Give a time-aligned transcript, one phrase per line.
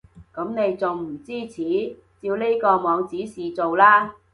[0.33, 1.95] 噉你仲唔支持？
[2.23, 4.15] 照呢個網指示做啦